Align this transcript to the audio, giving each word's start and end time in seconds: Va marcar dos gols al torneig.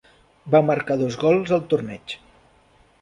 Va 0.53 0.61
marcar 0.69 0.97
dos 1.01 1.19
gols 1.25 1.53
al 1.59 1.63
torneig. 1.75 2.17